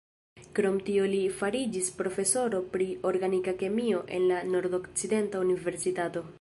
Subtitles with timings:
[0.59, 6.29] Krom tio li fariĝis profesoro pri organika kemio en la Nordokcidenta Universitato.